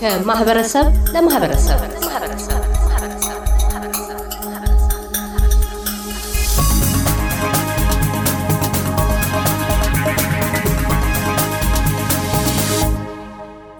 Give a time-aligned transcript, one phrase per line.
[0.00, 1.78] ከማህበረሰብ ለማህበረሰብ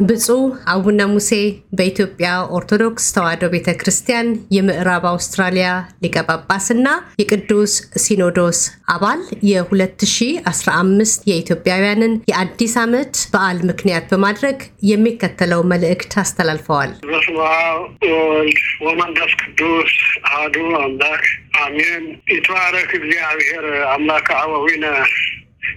[0.02, 0.38] ብፁዕ
[0.71, 1.31] አቡነ ሙሴ
[1.77, 2.27] በኢትዮጵያ
[2.57, 5.67] ኦርቶዶክስ ተዋሕዶ ቤተ ክርስቲያን የምዕራብ አውስትራሊያ
[6.03, 6.88] ሊቀ ጳጳስና
[7.21, 8.59] የቅዱስ ሲኖዶስ
[8.94, 14.58] አባል የ2015 የኢትዮጵያውያንን የአዲስ ዓመት በዓል ምክንያት በማድረግ
[14.91, 19.94] የሚከተለው መልእክት አስተላልፈዋል። በስመ አብ ወወልድ ወመንፈስ ቅዱስ
[20.27, 21.23] አሐዱ አምላክ
[21.61, 24.86] አሜን። ይትባረክ እግዚአብሔር አምላከ አበዊነ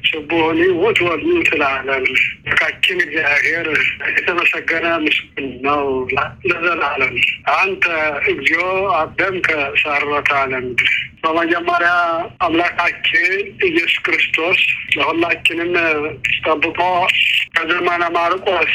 [0.08, 2.04] ስቡሆኒ ውእቱ ወልዱ ትላለን
[2.56, 3.66] አምላካችን እግዚአብሔር
[4.10, 5.84] የተመሰገነ ምስጉን ነው
[6.48, 7.14] ለዘላለም።
[7.54, 7.84] አንተ
[8.30, 8.64] እግዚኦ
[8.98, 9.48] አደምከ
[9.82, 11.92] ሣርወተ ለምድር። በመጀመሪያ
[12.46, 13.30] አምላካችን
[13.68, 14.60] ኢየሱስ ክርስቶስ
[14.96, 15.72] ለሁላችንም
[16.44, 16.80] ጠብቆ
[17.56, 18.74] ከዘመነ ማርቆስ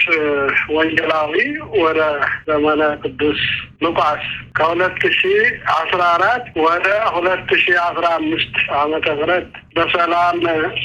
[0.76, 1.36] ወንጌላዊ
[1.84, 2.00] ወደ
[2.48, 3.42] ዘመነ ቅዱስ
[3.82, 4.24] ሉቃስ
[4.58, 5.32] ከሁለት ሺ
[5.76, 10.38] አስራ አራት ወደ ሁለት ሺ አስራ አምስት ዓመተ ምህረት በሰላም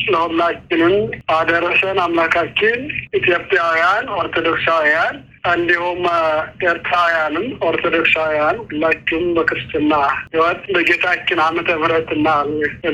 [0.08, 0.94] ለሁላችንም
[1.36, 2.78] አደረሰን። አምላካችን
[3.18, 5.14] ኢትዮጵያውያን ኦርቶዶክሳውያን
[5.52, 5.98] እንዲሁም
[6.64, 9.94] ኤርትራውያንም ኦርቶዶክሳውያን ሁላችሁም በክርስትና
[10.26, 12.28] ሕይወት በጌታችን ዓመተ ምሕረትና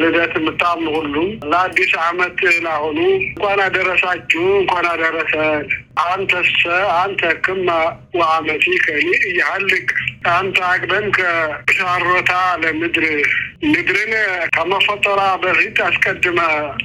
[0.00, 5.68] ልደት የምታምኑ ሁሉም ለአዲስ ዓመት ላሆኑ እንኳን አደረሳችሁ፣ እንኳን አደረሰን።
[6.14, 9.86] أنت الساعة أنت كما وعم فيك يعني يعلق
[10.40, 11.16] أنت عقبنك
[11.70, 13.22] شعر تعالى مدري
[13.62, 14.12] ምድርን
[14.54, 16.38] ከመፈጠሯ በፊት አስቀድመ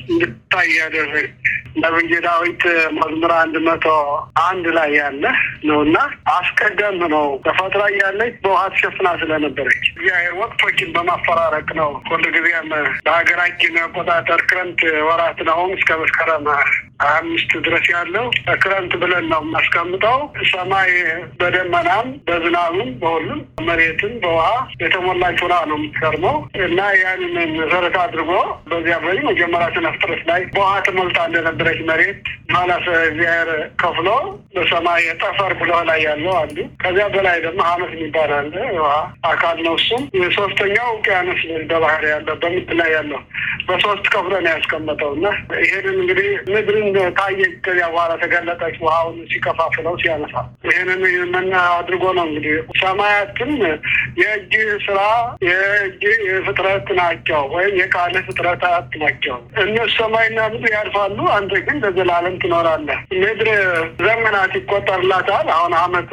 [0.10, 1.28] እንድታይ ያደረግ
[1.76, 2.62] ነብይ ዳዊት
[2.98, 3.86] መዝሙር አንድ መቶ
[4.44, 5.24] አንድ ላይ ያለ
[5.68, 5.98] ነው እና
[6.36, 12.70] አስቀደም ነው ተፈጥራ እያለች በውሃ ተሸፍና ስለነበረች እግዚአብሔር ወቅቶችን በማፈራረቅ ነው። ሁሉ ጊዜም
[13.06, 16.48] በሀገራችን አቆጣጠር ክረምት ወራት ነው እስከ መስከረም
[17.10, 18.26] አምስት ድረስ ያለው
[18.62, 20.20] ክረምት ብለን ነው የማስቀምጠው።
[20.52, 20.92] ሰማይ
[21.40, 24.48] በደመናም በዝናብም በሁሉም መሬትም በውሃ
[24.84, 28.32] የተሞላች ሆና ነው የምትከርመው እና ያንን መሰረት አድርጎ
[28.70, 32.22] በዚያ በይ መጀመሪያ ስነ ፍጥረት ላይ በውሃ ተሞልታ እንደነበረች መሬት
[32.56, 33.50] ማለት እግዚአብሔር
[33.82, 34.10] ከፍሎ
[34.56, 38.92] በሰማይ ጠፈር ብሎ ላይ ያለው አንዱ ከዚያ በላይ ደግሞ ሀመት የሚባል አለ ውሃ
[39.32, 43.22] አካል ነው። እሱም የሶስተኛው ውቅያኖስ በባህር ያለው በምድር ላይ ያለው
[43.68, 45.28] በሶስት ከፍሎ ያስቀመጠው እና
[45.64, 46.88] ይሄንን እንግዲህ ምድርን
[47.18, 50.36] ታየች። ከዚያ በኋላ ተገለጠች ውሃውን ሲከፋፍለው ሲያነሳ
[50.68, 51.02] ይሄንን
[51.36, 53.52] ምን አድርጎ ነው እንግዲህ ሰማያትም
[54.22, 54.54] የእጅ
[54.86, 55.00] ስራ
[55.48, 56.04] የእጅ
[56.58, 63.50] ፍጥረት ናቸው ወይም የቃል ፍጥረታት ናቸው። እነሱ ሰማይና ምድር ያልፋሉ፣ አንተ ግን ለዘላለም ትኖራለህ። ምድር
[64.02, 66.12] ዘመናት ይቆጠርላታል። አሁን አመቱ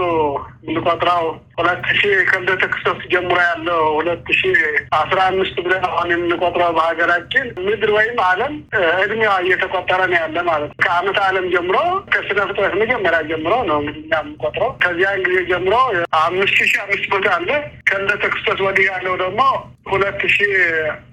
[0.64, 1.25] የምንቆጥረው
[1.62, 4.52] ሁለት ሺ ከልደተ ክርስቶስ ጀምሮ ያለው ሁለት ሺ
[4.98, 8.54] አስራ አምስት ብለን አሁን የምንቆጥረው በሀገራችን ምድር ወይም ዓለም
[9.02, 11.76] እድሜዋ እየተቆጠረ ነው ያለ ማለት ነው። ከአመት ዓለም ጀምሮ
[12.12, 15.74] ከስነ ፍጥረት መጀመሪያ ጀምሮ ነው እንግዲህ የምንቆጥረው። ከዚያን ጊዜ ጀምሮ
[16.22, 17.50] አምስት ሺ አምስት መቶ አለ።
[17.90, 19.40] ከልደተ ክርስቶስ ወዲህ ያለው ደግሞ
[19.86, 20.38] ሁለት ሺ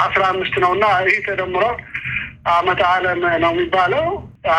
[0.04, 1.64] አስራ አምስት ነው እና ይህ ተደምሮ
[2.52, 4.06] አመት ዓለም ነው የሚባለው።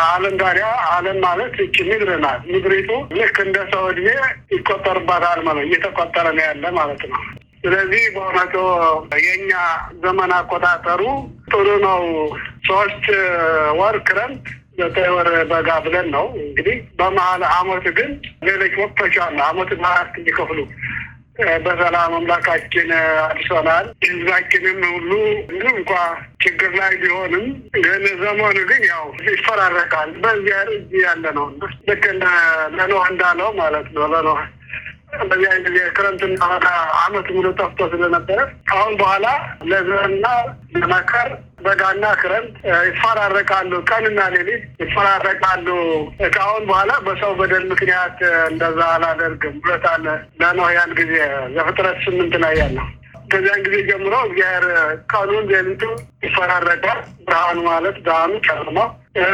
[0.07, 4.07] ዓለም ታዲያ ዓለም ማለት እቺ ምድር ናት። ምድሪቱ ልክ እንደ ሰው እድሜ
[4.55, 7.21] ይቆጠርባታል ማለት እየተቆጠረ ነው ያለ ማለት ነው።
[7.63, 8.55] ስለዚህ በእውነቱ
[9.23, 9.51] የእኛ
[10.03, 11.01] ዘመን አቆጣጠሩ
[11.51, 12.01] ጥሩ ነው።
[12.67, 13.05] ሶስት
[13.79, 14.45] ወር ክረምት
[14.79, 18.11] ዘጠኝ ወር በጋ ብለን ነው እንግዲህ። በመሀል አመት ግን
[18.47, 20.59] ሌሎች ወቅቶች አሉ። አመት በአራት እንዲከፍሉ
[21.63, 22.89] በሰላም አምላካችን
[23.23, 25.11] አድርሶናል። ህዝባችንም ሁሉ
[25.49, 25.93] ምንም እንኳ
[26.43, 27.45] ችግር ላይ ቢሆንም
[27.85, 31.47] ግን ዘመኑ ግን ያው ይፈራረቃል። በዚያ እጅ ያለ ነው።
[31.89, 32.05] ልክ
[32.73, 34.41] ለኖህ እንዳለው ማለት ነው ለኖህ
[35.21, 36.67] በዚያ ጊዜ ክረምትና በጋ
[36.99, 38.39] አመት ሙሉ ጠፍቶ ስለነበረ
[38.73, 39.25] አሁን በኋላ
[39.71, 40.27] ለዘርና
[40.75, 41.29] ለመከር
[41.63, 42.55] በጋና ክረምት
[42.87, 45.67] ይፈራረቃሉ። ቀንና ሌሊት ይፈራረቃሉ።
[46.33, 48.17] ከአሁን በኋላ በሰው በደል ምክንያት
[48.51, 50.05] እንደዛ አላደርግም ብሎታል
[50.41, 51.13] ለኖህ ያን ጊዜ
[51.55, 52.87] ዘፍጥረት ስምንት ላይ ያለው
[53.31, 54.65] ከዚያን ጊዜ ጀምሮ እግዚአብሔር
[55.11, 55.83] ቀኑን ሌሊቱ
[56.25, 56.97] ይፈራረቃል።
[57.27, 58.89] ብርሃኑ ማለት ብርሃኑ ጨለማው፣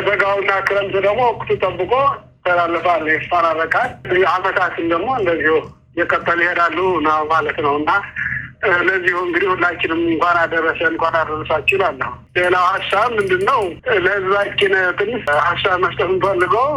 [0.07, 1.94] በጋውና ክረምት ደግሞ ወቅቱ ጠብቆ
[2.38, 3.90] ይተላለፋል፣ ይፈራረቃል።
[4.31, 5.56] አመታትን ደግሞ እንደዚሁ
[5.98, 6.78] የቀጠሉ ይሄዳሉ
[7.31, 7.92] ማለት ነው እና
[8.88, 13.62] ለዚሁ እንግዲህ ሁላችንም እንኳን አደረሰ እንኳን አደረሳችሁ እላለሁ። ሌላው ሀሳብ ምንድን ነው?
[14.06, 16.69] ለህዝባችን ትንሽ ሀሳብ መስጠት እንፈልገው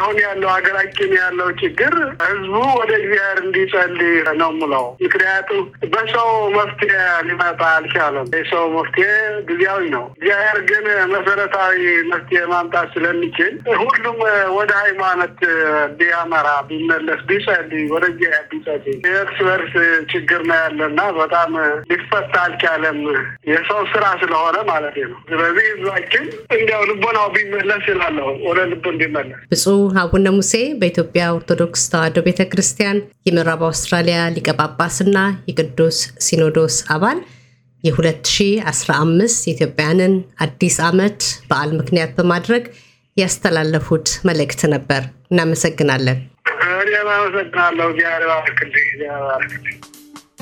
[0.00, 1.94] አሁን ያለው ሀገራችን ያለው ችግር
[2.24, 5.62] ህዝቡ ወደ እግዚአብሔር እንዲጸልይ ነው ምለው። ምክንያቱም
[5.94, 6.92] በሰው መፍትሄ
[7.28, 9.08] ሊመጣ አልቻለም። የሰው መፍትሄ
[9.50, 10.84] ጊዜያዊ ነው። እግዚአብሔር ግን
[11.14, 11.80] መሰረታዊ
[12.12, 13.52] መፍትሄ ማምጣት ስለሚችል
[13.82, 14.18] ሁሉም
[14.58, 15.38] ወደ ሃይማኖት
[15.98, 19.74] ቢያመራ ቢመለስ ቢጸልይ ወደ እግዚአብሔር ቢጸልይ የእርስ በርስ
[20.12, 21.50] ችግር ነው ያለና በጣም
[21.90, 22.98] ሊፈታ አልቻለም።
[23.50, 26.24] የሰው ስራ ስለሆነ ማለት ነው። ስለዚህ ህዝባችን
[26.56, 32.98] እንዲያው ልቦናው ቢመለስ ይላለሁ፣ ወደ ልቡ እንዲመለስ። ብፁዕ አቡነ ሙሴ በኢትዮጵያ ኦርቶዶክስ ተዋሕዶ ቤተ ክርስቲያን
[33.28, 35.18] የምዕራብ አውስትራሊያ ሊቀ ጳጳስና
[35.50, 37.20] የቅዱስ ሲኖዶስ አባል
[37.84, 40.14] የ2015 የኢትዮጵያንን
[40.44, 42.64] አዲስ ዓመት በዓል ምክንያት በማድረግ
[43.16, 45.02] ያስተላለፉት መልእክት ነበር።
[45.32, 46.18] እናመሰግናለን።
[46.80, 47.88] እኔም አመሰግናለሁ።